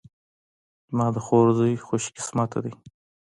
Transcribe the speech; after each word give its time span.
زما 0.89 1.07
د 1.15 1.17
خور 1.25 1.47
زوی 1.57 1.73
خوش 1.87 2.03
قسمته 2.15 2.59
ده 2.65 2.71